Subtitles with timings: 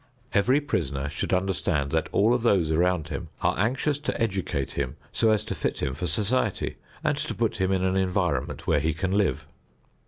[0.33, 4.95] Every prisoner should understand that all of those around him are anxious to educate him
[5.11, 8.79] so as to fit him for society and to put him in an environment where
[8.79, 9.45] he can live.